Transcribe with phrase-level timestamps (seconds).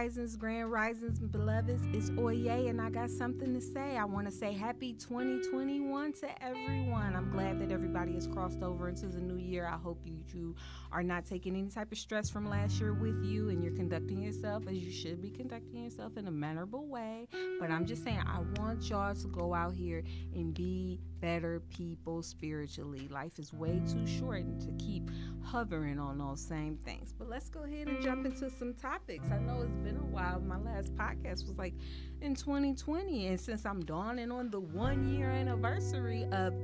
[0.00, 1.82] risings, grand risings, beloveds.
[1.92, 3.98] It's Toya, and I got something to say.
[3.98, 7.14] I want to say happy 2021 to everyone.
[7.14, 9.66] I'm glad that everybody has crossed over into the new year.
[9.66, 10.56] I hope you, you
[10.90, 14.22] are not taking any type of stress from last year with you and you're conducting
[14.22, 17.28] yourself as you should be conducting yourself in a mannerable way.
[17.60, 20.02] But I'm just saying, I want y'all to go out here
[20.34, 23.08] and be better people spiritually.
[23.10, 25.10] Life is way too short to keep
[25.42, 27.12] hovering on those same things.
[27.18, 29.26] But let's go ahead and jump into some topics.
[29.30, 30.40] I know it's been a while.
[30.40, 31.74] My last podcast was like
[32.22, 33.26] in 2020.
[33.26, 36.54] And since I'm dawning on the one year anniversary of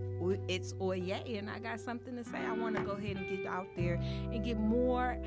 [0.49, 3.47] It's Toya, and I got something to say, I want to go ahead and get
[3.47, 5.19] out there and get more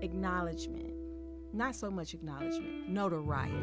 [0.00, 0.94] acknowledgement.
[1.52, 3.54] Not so much acknowledgement, notoriety.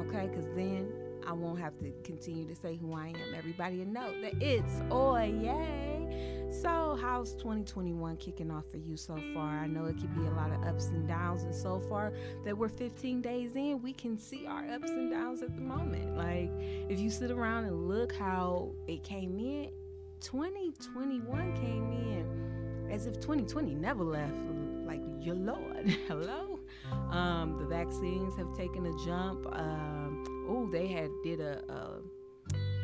[0.00, 0.28] Okay?
[0.28, 0.92] Because then
[1.26, 3.34] I won't have to continue to say who I am.
[3.36, 5.90] Everybody will know that it's Toya.
[6.52, 9.58] So, how's 2021 kicking off for you so far?
[9.58, 12.12] I know it could be a lot of ups and downs, and so far
[12.44, 16.16] that we're 15 days in, we can see our ups and downs at the moment.
[16.16, 16.50] Like,
[16.90, 19.70] if you sit around and look how it came in,
[20.20, 24.34] 2021 came in as if 2020 never left.
[24.84, 26.58] Like, your Lord, hello.
[27.10, 29.46] Um, the vaccines have taken a jump.
[29.52, 29.99] Um,
[30.50, 32.00] oh, they had did a, a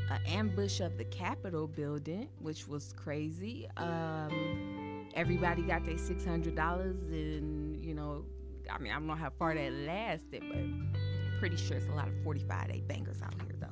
[0.09, 3.67] an ambush of the Capitol building, which was crazy.
[3.77, 8.25] Um, everybody got their six hundred dollars, and you know,
[8.71, 12.07] I mean, I don't know how far that lasted, but pretty sure it's a lot
[12.07, 13.67] of forty-five day bangers out here, though.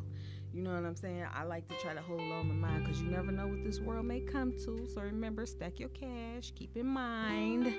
[0.52, 1.24] You know what I'm saying?
[1.32, 3.80] I like to try to hold on to mine because you never know what this
[3.80, 4.88] world may come to.
[4.92, 6.52] So remember, stack your cash.
[6.54, 7.74] Keep in mind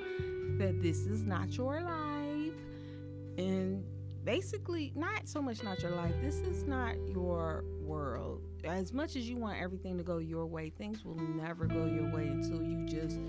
[0.59, 2.65] that this is not your life,
[3.37, 3.83] and
[4.25, 8.41] basically not so much not your life this is not your world.
[8.63, 12.11] As much as you want everything to go your way things will never go your
[12.11, 13.19] way until you just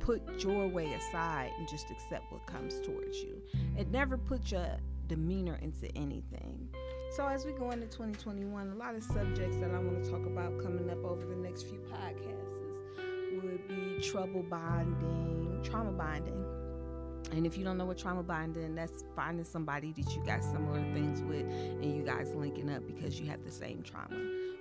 [0.00, 3.40] put your way aside and just accept what comes towards you.
[3.76, 4.66] It never puts your
[5.08, 6.68] demeanor into anything.
[7.10, 10.26] So as we go into 2021 a lot of subjects that i want to talk
[10.26, 12.56] about coming up over the next few podcasts
[13.42, 16.44] would be trouble bonding trauma bonding
[17.32, 20.80] and if you don't know what trauma bonding, that's finding somebody that you got similar
[20.92, 24.16] things with and you guys linking up because you have the same trauma.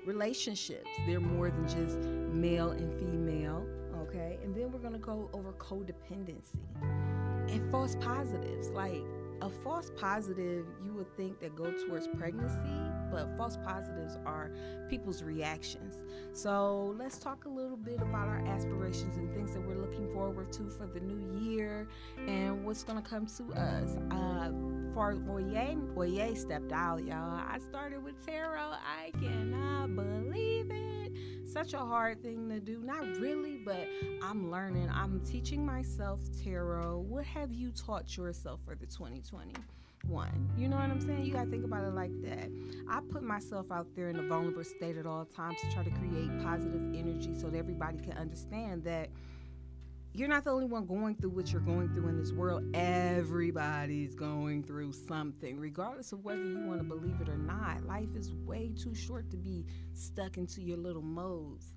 [0.06, 2.00] Relationships, they're more than just
[2.34, 3.66] male and female,
[4.02, 4.38] okay?
[4.44, 6.60] And then we're gonna go over codependency
[7.50, 8.70] and false positives.
[8.70, 9.04] Like
[9.42, 12.58] a false positive, you would think that go towards pregnancy,
[13.12, 14.52] but false positives are
[14.90, 16.04] people's reactions.
[16.34, 20.52] So let's talk a little bit about our aspirations and things that we're looking forward
[20.54, 21.88] to for the new year
[22.28, 23.98] and what's going to come to us.
[24.12, 24.52] Uh,
[24.94, 27.42] for Toya, Toya stepped out, y'all.
[27.48, 28.72] I started with tarot.
[28.72, 30.25] I cannot believe
[31.56, 32.82] such a hard thing to do.
[32.84, 33.88] Not really, but
[34.22, 34.90] I'm learning.
[34.94, 37.06] I'm teaching myself tarot.
[37.08, 40.50] What have you taught yourself for the 2021?
[40.58, 41.24] You know what I'm saying?
[41.24, 42.50] You gotta think about it like that.
[42.90, 45.92] I put myself out there in a vulnerable state at all times to try to
[45.92, 49.08] create positive energy so that everybody can understand that
[50.16, 52.64] you're not the only one going through what you're going through in this world.
[52.74, 57.86] Everybody's going through something, regardless of whether you want to believe it or not.
[57.86, 61.74] Life is way too short to be stuck into your little modes.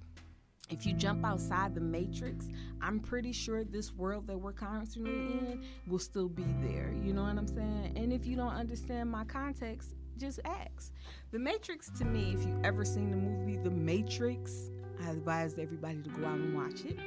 [0.71, 2.49] If you jump outside the matrix,
[2.81, 6.95] I'm pretty sure this world that we're constantly in will still be there.
[7.03, 7.95] You know what I'm saying?
[7.97, 10.93] And if you don't understand my context, just ask.
[11.33, 14.71] The Matrix to me, if you've ever seen the movie The Matrix,
[15.03, 16.99] I advise everybody to go out and watch it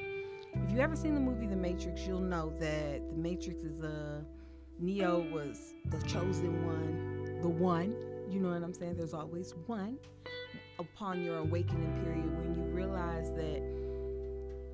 [0.54, 4.26] if you ever seen the movie The Matrix, you'll know that The Matrix is a
[4.80, 7.96] Neo was the chosen one, the one.
[8.30, 8.96] You know what I'm saying?
[8.98, 9.98] There's always one.
[10.80, 13.62] Upon your awakening period, when you realize that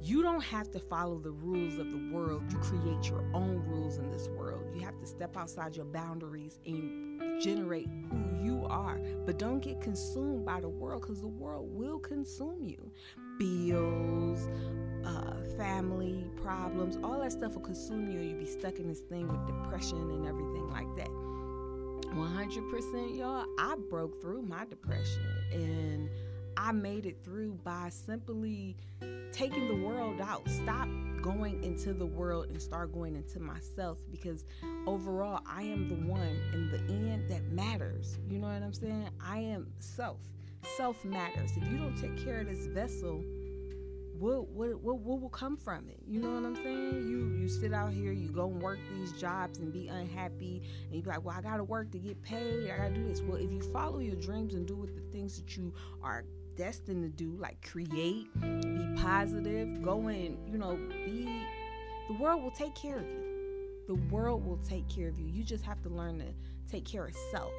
[0.02, 3.98] you don't have to follow the rules of the world, you create your own rules
[3.98, 4.64] in this world.
[4.74, 7.06] You have to step outside your boundaries and
[7.42, 9.00] generate who you are.
[9.25, 12.92] But don't get consumed by the world because the world will consume you.
[13.38, 14.47] Bills,
[15.06, 19.28] uh, family problems, all that stuff will consume you, you'll be stuck in this thing
[19.28, 21.09] with depression and everything like that.
[22.16, 26.09] 100% y'all, I broke through my depression and
[26.58, 28.76] I made it through by simply
[29.32, 30.50] taking the world out.
[30.50, 30.90] Stop
[31.22, 34.44] going into the world and start going into myself because
[34.88, 38.18] overall, I am the one in the end that matters.
[38.28, 39.09] You know what I'm saying?
[39.24, 40.20] I am self.
[40.76, 41.52] Self matters.
[41.56, 43.24] If you don't take care of this vessel,
[44.20, 46.00] what, what what what will come from it?
[46.08, 47.08] You know what I'm saying?
[47.08, 50.96] You you sit out here, you go and work these jobs and be unhappy, and
[50.96, 52.72] you be like, well, I gotta work to get paid.
[52.72, 53.22] I gotta do this.
[53.22, 55.72] Well, if you follow your dreams and do with the things that you
[56.02, 56.26] are
[56.58, 61.44] destined to do, like create, be positive, go and you know be.
[62.08, 63.24] The world will take care of you.
[63.88, 65.28] The world will take care of you.
[65.28, 66.26] You just have to learn to
[66.70, 67.54] take care of self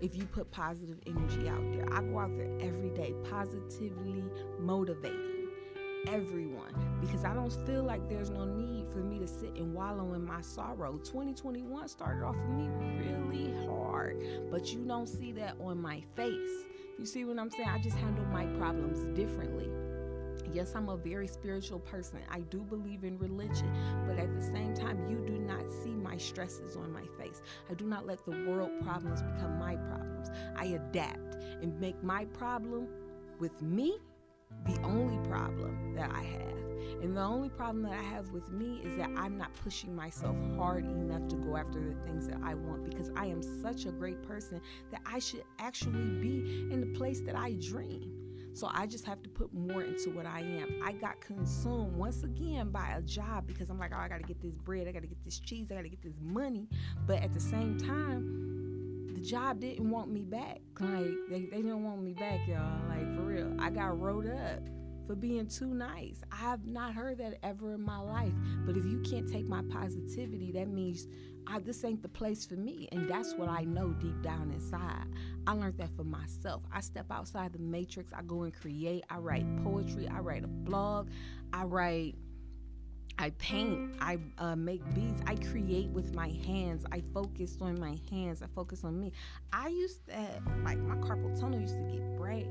[0.00, 1.86] if you put positive energy out there.
[1.92, 4.24] I go out there every day, positively
[4.58, 5.48] motivating
[6.08, 10.14] everyone because I don't feel like there's no need for me to sit and wallow
[10.14, 10.98] in my sorrow.
[11.04, 14.20] 2021 started off for me really hard,
[14.50, 16.66] but you don't see that on my face.
[17.02, 17.68] You see what I'm saying?
[17.68, 19.68] I just handle my problems differently.
[20.54, 22.20] Yes, I'm a very spiritual person.
[22.30, 23.74] I do believe in religion,
[24.06, 27.42] but at the same time, you do not see my stresses on my face.
[27.68, 30.30] I do not let the world problems become my problems.
[30.54, 32.86] I adapt and make my problem
[33.40, 33.98] with me
[34.66, 36.52] the only problem that I have.
[37.02, 40.36] And the only problem that I have with me is that I'm not pushing myself
[40.56, 43.90] hard enough to go after the things that I want because I am such a
[43.90, 44.60] great person
[44.92, 48.22] that I should actually be in the place that I dream.
[48.54, 50.80] So I just have to put more into what I am.
[50.84, 54.26] I got consumed once again by a job because I'm like, oh, I got to
[54.26, 56.68] get this bread, I got to get this cheese, I got to get this money.
[57.06, 58.51] But at the same time,
[59.22, 60.60] job didn't want me back.
[60.80, 62.80] Like they, they didn't want me back, y'all.
[62.88, 63.54] Like for real.
[63.58, 64.60] I got wrote up
[65.06, 66.22] for being too nice.
[66.30, 68.32] I have not heard that ever in my life.
[68.64, 71.06] But if you can't take my positivity, that means
[71.46, 72.88] I, this ain't the place for me.
[72.92, 75.06] And that's what I know deep down inside.
[75.46, 76.62] I learned that for myself.
[76.72, 78.12] I step outside the matrix.
[78.12, 79.04] I go and create.
[79.10, 80.08] I write poetry.
[80.08, 81.08] I write a blog.
[81.52, 82.16] I write.
[83.18, 86.84] I paint, I uh, make beats, I create with my hands.
[86.90, 88.42] I focus on my hands.
[88.42, 89.12] I focus on me.
[89.52, 92.46] I used to, like, my carpal tunnel used to get bright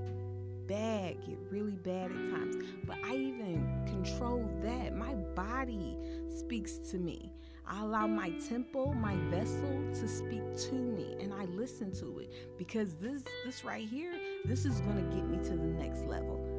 [0.71, 2.55] bad, get really bad at times.
[2.85, 4.95] But I even control that.
[4.95, 5.97] My body
[6.33, 7.33] speaks to me.
[7.67, 12.57] I allow my temple, my vessel to speak to me and I listen to it
[12.57, 14.13] because this this right here,
[14.45, 16.50] this is going to get me to the next level.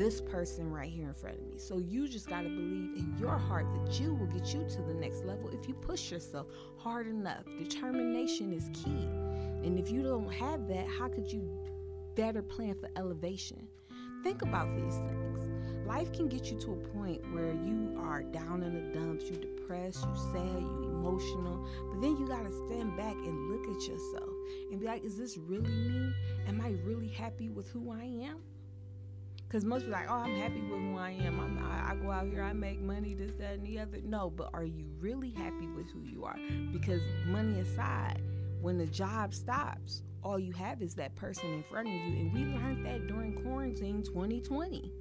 [0.00, 1.58] This person right here in front of me.
[1.58, 4.80] So you just got to believe in your heart that you will get you to
[4.80, 6.46] the next level if you push yourself
[6.78, 7.44] hard enough.
[7.58, 9.06] Determination is key.
[9.62, 11.46] And if you don't have that, how could you
[12.14, 13.66] better plan for elevation.
[14.22, 15.86] Think about these things.
[15.86, 19.36] Life can get you to a point where you are down in the dumps, you
[19.36, 23.88] depressed, you sad, you emotional, but then you got to stand back and look at
[23.88, 24.30] yourself
[24.70, 26.12] and be like, is this really me?
[26.46, 28.36] Am I really happy with who I am?
[29.50, 31.40] Because most people like, oh, I'm happy with who I am.
[31.40, 33.98] I'm, I, I go out here, I make money, this, that, and the other.
[34.04, 36.36] No, but are you really happy with who you are?
[36.72, 38.22] Because money aside,
[38.60, 42.20] when the job stops, all you have is that person in front of you.
[42.20, 44.92] And we learned that during quarantine 2020.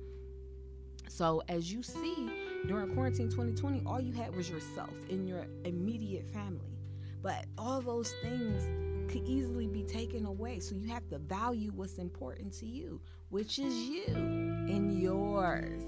[1.07, 2.31] So, as you see,
[2.65, 6.79] during quarantine 2020, all you had was yourself and your immediate family.
[7.21, 8.63] But all those things
[9.09, 10.59] could easily be taken away.
[10.59, 15.83] So, you have to value what's important to you, which is you and yours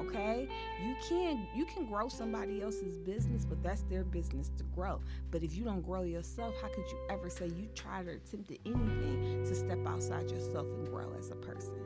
[0.00, 0.48] okay?
[0.82, 5.00] You can you can grow somebody else's business but that's their business to grow.
[5.30, 8.58] But if you don't grow yourself how could you ever say you tried or attempted
[8.66, 11.80] anything to step outside yourself and grow as a person?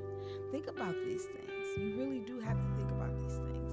[0.51, 1.79] Think about these things.
[1.79, 3.64] You really do have to think about these things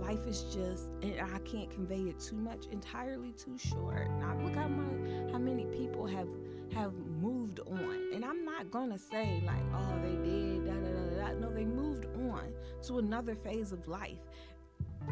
[0.00, 4.54] life is just and i can't convey it too much entirely too short now look
[4.54, 6.28] how much how many people have
[6.72, 7.98] have moved on.
[8.14, 11.38] And i'm not gonna say like oh they did da da da da.
[11.40, 12.52] No they moved on
[12.82, 14.18] to another phase of life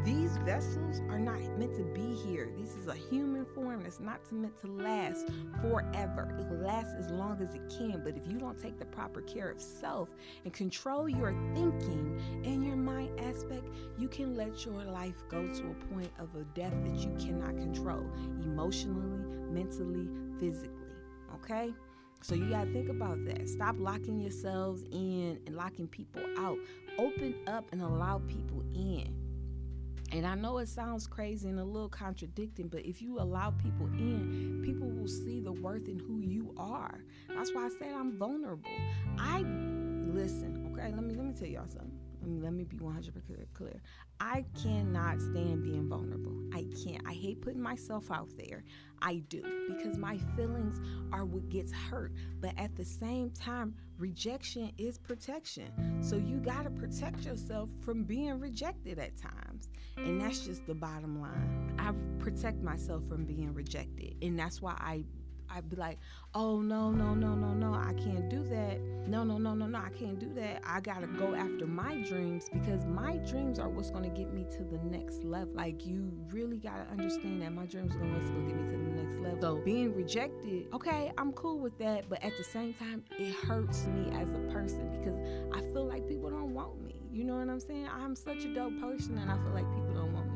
[0.05, 2.49] these vessels are not meant to be here.
[2.57, 5.27] This is a human form that's not meant to last
[5.61, 6.35] forever.
[6.39, 8.01] It will last as long as it can.
[8.03, 10.09] But if you don't take the proper care of self
[10.45, 13.65] and control your thinking and your mind aspect,
[13.97, 17.57] you can let your life go to a point of a death that you cannot
[17.57, 18.05] control
[18.41, 19.19] emotionally,
[19.51, 20.07] mentally,
[20.39, 20.75] physically.
[21.35, 21.73] Okay?
[22.21, 23.47] So you got to think about that.
[23.49, 26.57] Stop locking yourselves in and locking people out.
[26.97, 29.28] Open up and allow people in.
[30.11, 33.85] And I know it sounds crazy and a little contradicting, but if you allow people
[33.87, 36.99] in, people will see the worth in who you are.
[37.27, 38.71] That's why I said I'm vulnerable.
[39.19, 41.91] I listen, okay, let me let me tell y'all something.
[42.25, 43.11] Mm, let me, be 100%
[43.53, 43.81] clear.
[44.19, 46.35] I cannot stand being vulnerable.
[46.53, 47.01] I can't.
[47.07, 48.63] I hate putting myself out there.
[49.01, 50.79] I do because my feelings
[51.13, 52.11] are what gets hurt.
[52.41, 55.71] But at the same time, rejection is protection.
[56.01, 59.69] So you got to protect yourself from being rejected at times.
[59.95, 61.75] And that's just the bottom line.
[61.79, 64.15] I protect myself from being rejected.
[64.21, 65.05] And that's why I
[65.51, 65.99] I'd be like,
[66.33, 68.79] oh no, no, no, no, no, I can't do that.
[69.07, 70.61] No, no, no, no, no, I can't do that.
[70.63, 74.63] I gotta go after my dreams because my dreams are what's gonna get me to
[74.63, 75.53] the next level.
[75.55, 79.03] Like you really gotta understand that my dreams are what's gonna get me to the
[79.03, 79.39] next level.
[79.41, 83.87] So being rejected, okay, I'm cool with that, but at the same time, it hurts
[83.87, 85.17] me as a person because
[85.53, 87.01] I feel like people don't want me.
[87.11, 87.87] You know what I'm saying?
[87.91, 90.28] I'm such a dope person and I feel like people don't want me.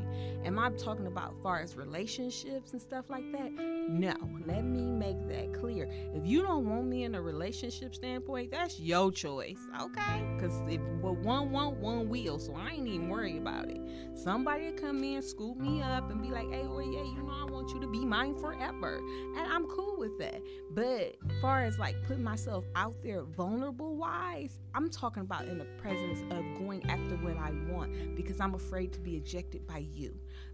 [0.44, 3.52] Am I talking about far as relationships and stuff like that?
[3.52, 4.14] No.
[4.46, 5.88] Let me make that clear.
[6.14, 10.24] If you don't want me in a relationship standpoint, that's your choice, okay?
[10.36, 13.80] Because if well, one want, one will, so I ain't even worried about it.
[14.14, 17.50] Somebody come in, scoop me up, and be like, hey, oh yeah, you know I
[17.50, 18.96] want you to be mine forever.
[19.36, 20.40] And I'm cool with that.
[20.70, 25.64] But far as like putting myself out there vulnerable wise, I'm talking about in the
[25.78, 30.03] presence of going after what I want because I'm afraid to be ejected by you,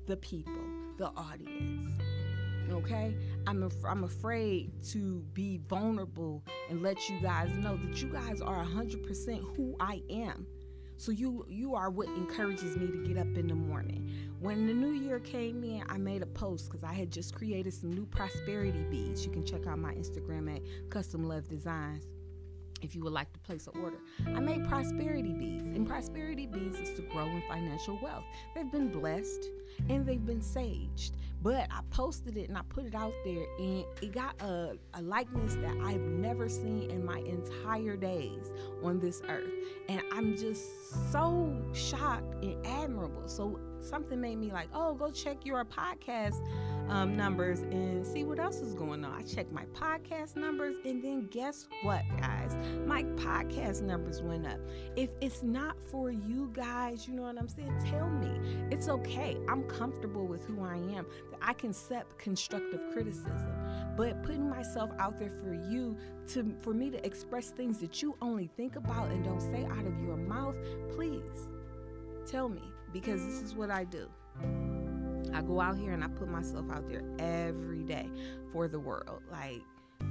[0.06, 0.52] the people,
[0.98, 1.90] the audience.
[2.70, 3.16] Okay,
[3.46, 8.40] I'm af- I'm afraid to be vulnerable and let you guys know that you guys
[8.40, 10.46] are 100% who I am.
[10.96, 14.10] So you you are what encourages me to get up in the morning.
[14.38, 17.72] When the new year came in, I made a post because I had just created
[17.72, 19.24] some new prosperity beads.
[19.24, 22.04] You can check out my Instagram at Custom Love Designs
[22.82, 23.98] if you would like to place an order.
[24.26, 28.24] I made prosperity beads, and prosperity beads is to grow in financial wealth.
[28.54, 29.46] They've been blessed
[29.88, 31.12] and they've been saged.
[31.42, 35.00] But I posted it and I put it out there, and it got a, a
[35.00, 39.50] likeness that I've never seen in my entire days on this earth.
[39.88, 43.26] And I'm just so shocked and admirable.
[43.26, 46.46] So something made me like, oh, go check your podcast
[46.90, 49.12] um, numbers and see what else is going on.
[49.12, 52.56] I checked my podcast numbers, and then guess what, guys?
[52.84, 54.58] My podcast numbers went up.
[54.96, 57.72] If it's not for you guys, you know what I'm saying?
[57.88, 58.28] Tell me.
[58.70, 59.38] It's okay.
[59.48, 61.06] I'm comfortable with who I am.
[61.40, 63.54] I can accept constructive criticism,
[63.96, 65.96] but putting myself out there for you
[66.28, 69.86] to for me to express things that you only think about and don't say out
[69.86, 70.58] of your mouth,
[70.94, 71.22] please
[72.26, 74.08] tell me because this is what I do.
[75.34, 78.10] I go out here and I put myself out there every day
[78.52, 79.22] for the world.
[79.30, 79.62] Like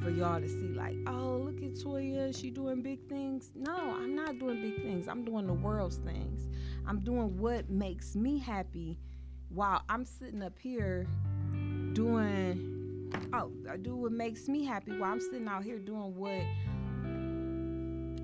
[0.02, 3.52] for y'all to see like, oh, look at Toya, she doing big things.
[3.56, 5.08] No, I'm not doing big things.
[5.08, 6.48] I'm doing the world's things.
[6.88, 8.98] I'm doing what makes me happy
[9.50, 11.08] while I'm sitting up here
[11.94, 12.80] doing
[13.34, 16.42] oh, I do what makes me happy while I'm sitting out here doing what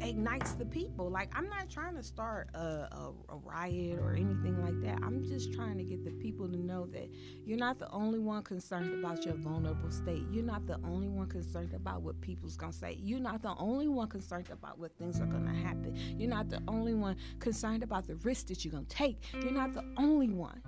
[0.01, 1.09] ignites the people.
[1.09, 5.03] Like I'm not trying to start a, a, a, riot or anything like that.
[5.03, 7.09] I'm just trying to get the people to know that
[7.45, 10.23] you're not the only one concerned about your vulnerable state.
[10.31, 12.97] You're not the only one concerned about what people's gonna say.
[13.01, 15.95] You're not the only one concerned about what things are gonna happen.
[16.17, 19.21] You're not the only one concerned about the risk that you're gonna take.
[19.33, 20.61] You're not the only one.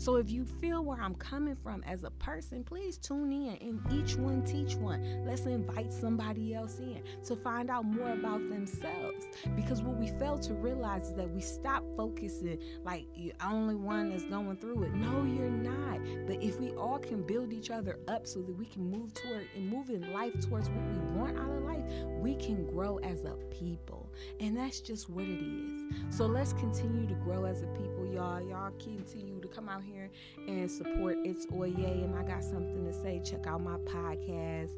[0.00, 3.92] So if you feel where I'm coming from as a person, please tune in and
[3.92, 5.26] each one teach one.
[5.26, 9.26] Let's invite somebody else in to find out more about themselves.
[9.54, 14.08] Because what we fail to realize is that we stop focusing like you're only one
[14.08, 14.94] that's going through it.
[14.94, 16.00] No, you're not.
[16.26, 19.48] But if we all can build each other up so that we can move toward
[19.54, 21.84] and move in life towards what we want out of life,
[22.20, 24.09] we can grow as a people.
[24.40, 26.16] And that's just what it is.
[26.16, 28.40] So let's continue to grow as a people, y'all.
[28.40, 30.10] Y'all continue to come out here
[30.46, 32.04] and support It's Toya.
[32.04, 33.20] And I got something to say.
[33.24, 34.70] Check out my podcast.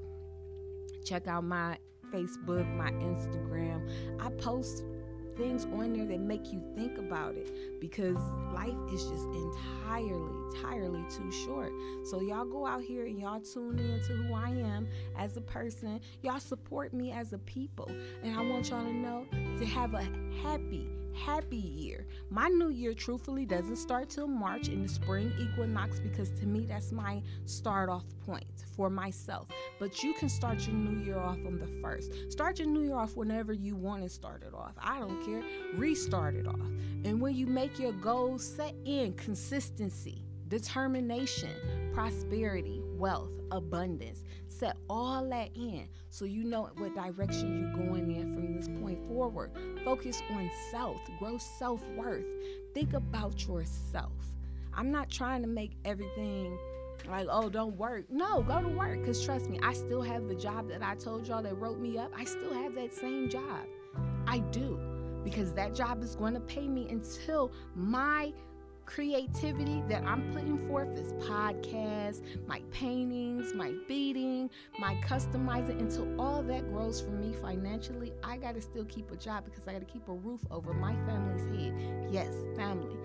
[1.05, 1.79] Check out my
[2.13, 3.89] Facebook, my Instagram.
[4.21, 4.85] I post
[5.37, 8.17] things on there that make you think about it because
[8.55, 11.73] life is just entirely, entirely too short.
[12.05, 15.41] So y'all go out here and y'all tune in to who I am as a
[15.41, 16.01] person.
[16.23, 17.91] Y'all support me as a people.
[18.23, 19.27] And I want y'all to know
[19.59, 20.03] to have a
[20.43, 22.07] happy, happy year.
[22.31, 26.67] My new year, truthfully, doesn't start till March in the spring equinox because to me,
[26.67, 29.49] that's my start off point for myself.
[29.79, 32.13] But you can start your new year off on the first.
[32.31, 34.75] Start your new year off whenever you want to start it off.
[34.79, 35.43] I don't care.
[35.75, 36.71] Restart it off.
[37.05, 41.51] And when you make your goals, set in consistency, determination,
[41.93, 44.23] prosperity, wealth, abundance.
[44.63, 49.05] Set all that in so you know what direction you're going in from this point
[49.09, 49.51] forward.
[49.85, 52.29] Focus on self, grow self worth.
[52.73, 54.13] Think about yourself.
[54.73, 56.57] I'm not trying to make everything
[57.09, 58.05] like, oh, don't work.
[58.09, 59.01] No, go to work.
[59.01, 61.99] Because trust me, I still have the job that I told y'all that wrote me
[61.99, 62.13] up.
[62.17, 63.67] I still have that same job.
[64.29, 64.79] I do.
[65.25, 68.33] Because that job is going to pay me until my
[68.95, 76.43] creativity that I'm putting forth this podcast, my paintings, my beading, my customizing until all
[76.43, 78.13] that grows for me financially.
[78.23, 80.75] I got to still keep a job because I got to keep a roof over
[80.75, 82.09] my family's head.
[82.11, 82.97] Yes, family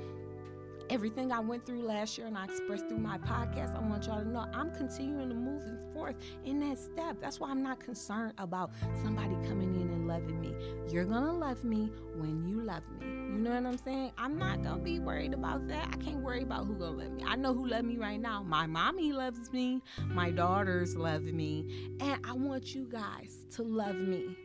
[0.89, 4.21] everything I went through last year and I expressed through my podcast, I want y'all
[4.21, 6.15] to know I'm continuing to move and forth
[6.45, 7.17] in that step.
[7.19, 8.71] That's why I'm not concerned about
[9.03, 10.53] somebody coming in and loving me.
[10.89, 13.07] You're to love me when you love me.
[13.07, 14.11] You know what I'm saying?
[14.17, 15.89] I'm not to be worried about that.
[15.91, 17.23] I can't worry about who to love me.
[17.25, 18.43] I know who love me right now.
[18.43, 19.81] My mommy loves me.
[20.07, 21.91] My daughters love me.
[21.99, 24.35] And I want you guys to love me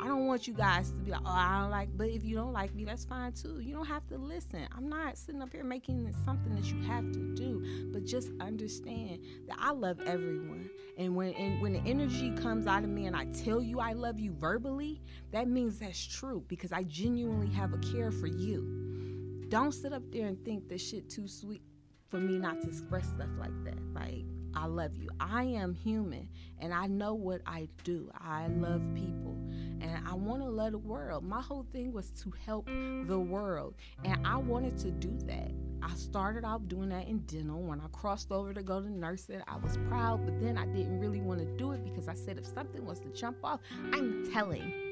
[0.00, 2.36] I don't want you guys to be like, oh, I don't like, but if you
[2.36, 3.60] don't like me, that's fine too.
[3.60, 4.66] You don't have to listen.
[4.76, 8.30] I'm not sitting up here making it something that you have to do, but just
[8.40, 10.70] understand that I love everyone.
[10.96, 13.92] And when and when the energy comes out of me and I tell you I
[13.92, 15.00] love you verbally,
[15.32, 19.46] that means that's true because I genuinely have a care for you.
[19.48, 21.62] Don't sit up there and think this shit too sweet
[22.08, 23.78] for me not to express stuff like that.
[23.94, 24.24] Like
[24.58, 25.08] I love you.
[25.20, 28.10] I am human and I know what I do.
[28.12, 29.36] I love people
[29.80, 31.22] and I want to love the world.
[31.22, 35.52] My whole thing was to help the world and I wanted to do that.
[35.80, 37.62] I started off doing that in dental.
[37.62, 40.98] When I crossed over to go to nursing, I was proud, but then I didn't
[40.98, 43.60] really want to do it because I said if something was to jump off,
[43.92, 44.87] I'm telling.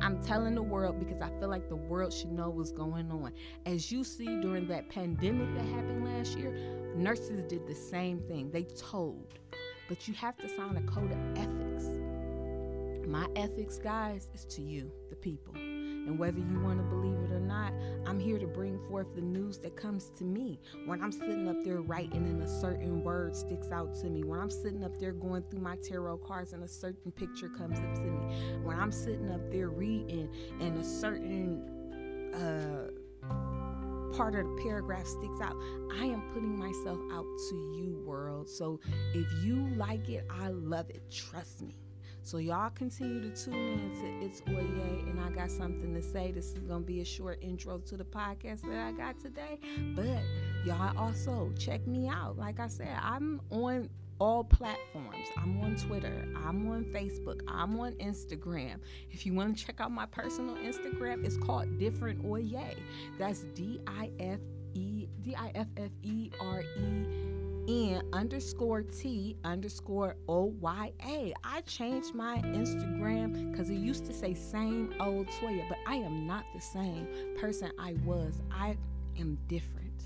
[0.00, 3.32] I'm telling the world because I feel like the world should know what's going on.
[3.64, 6.52] As you see during that pandemic that happened last year,
[6.94, 8.50] nurses did the same thing.
[8.50, 9.34] They told,
[9.88, 11.86] but you have to sign a code of ethics.
[13.06, 15.54] My ethics, guys, is to you, the people.
[16.06, 17.72] And whether you want to believe it or not,
[18.06, 20.60] I'm here to bring forth the news that comes to me.
[20.84, 24.38] When I'm sitting up there writing and a certain word sticks out to me, when
[24.38, 27.94] I'm sitting up there going through my tarot cards and a certain picture comes up
[27.96, 30.28] to me, when I'm sitting up there reading
[30.60, 32.90] and a certain uh,
[34.16, 35.56] part of the paragraph sticks out,
[35.98, 38.48] I am putting myself out to you, world.
[38.48, 38.80] So
[39.12, 41.02] if you like it, I love it.
[41.10, 41.74] Trust me.
[42.26, 46.32] So y'all continue to tune in to It's Toya, and I got something to say.
[46.32, 49.60] This is gonna be a short intro to the podcast that I got today.
[49.94, 50.24] But
[50.64, 52.36] y'all also check me out.
[52.36, 55.28] Like I said, I'm on all platforms.
[55.36, 56.26] I'm on Twitter.
[56.44, 57.42] I'm on Facebook.
[57.46, 58.80] I'm on Instagram.
[59.12, 62.74] If you want to check out my personal Instagram, it's called Different Toya.
[63.20, 64.40] That's D I F
[64.74, 67.25] E D I F F E R E
[67.68, 71.34] N underscore T underscore O Y A.
[71.42, 76.26] I changed my Instagram because it used to say same old Toya, but I am
[76.26, 77.08] not the same
[77.40, 78.42] person I was.
[78.52, 78.76] I
[79.18, 80.02] am different.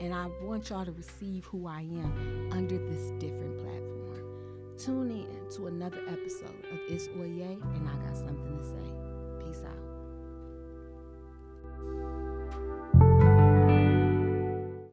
[0.00, 4.74] And I want y'all to receive who I am under this different platform.
[4.78, 8.87] Tune in to another episode of It's Toya, and I got something to say.